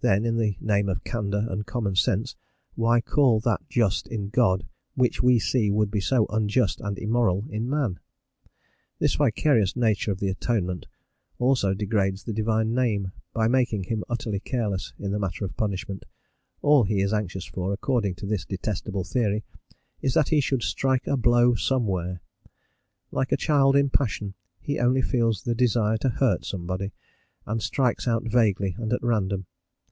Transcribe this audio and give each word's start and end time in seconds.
Then, 0.00 0.24
in 0.24 0.36
the 0.36 0.54
name 0.60 0.88
of 0.88 1.02
candour 1.02 1.44
and 1.50 1.66
common 1.66 1.96
sense, 1.96 2.36
why 2.76 3.00
call 3.00 3.40
that 3.40 3.68
just 3.68 4.06
in 4.06 4.28
God 4.28 4.64
which 4.94 5.24
we 5.24 5.40
see 5.40 5.72
would 5.72 5.90
be 5.90 5.98
so 6.00 6.24
unjust 6.30 6.80
and 6.80 6.96
immoral 6.96 7.46
in 7.50 7.68
man? 7.68 7.98
This 9.00 9.16
vicarious 9.16 9.74
nature 9.74 10.12
of 10.12 10.20
the 10.20 10.28
Atonement 10.28 10.86
also 11.40 11.74
degrades 11.74 12.22
the 12.22 12.32
divine 12.32 12.72
name, 12.74 13.10
by 13.32 13.48
making 13.48 13.82
him 13.84 14.04
utterly 14.08 14.38
careless 14.38 14.92
in 15.00 15.10
the 15.10 15.18
matter 15.18 15.44
of 15.44 15.56
punishment: 15.56 16.04
all 16.62 16.84
he 16.84 17.00
is 17.00 17.12
anxious 17.12 17.46
for, 17.46 17.72
according 17.72 18.14
to 18.14 18.26
this 18.26 18.44
detestable 18.44 19.02
theory, 19.02 19.42
is 20.00 20.14
that 20.14 20.28
he 20.28 20.40
should 20.40 20.62
strike 20.62 21.08
a 21.08 21.16
blow 21.16 21.56
somewhere. 21.56 22.20
Like 23.10 23.32
a 23.32 23.36
child 23.36 23.74
in 23.74 23.86
a 23.86 23.90
passion, 23.90 24.34
he 24.60 24.78
only 24.78 25.02
feels 25.02 25.42
the 25.42 25.56
desire 25.56 25.96
to 25.98 26.08
hurt 26.08 26.44
somebody, 26.44 26.92
and 27.46 27.60
strikes 27.60 28.06
out 28.06 28.22
vaguely 28.28 28.76
and 28.78 28.92
at 28.92 29.02
random. 29.02 29.46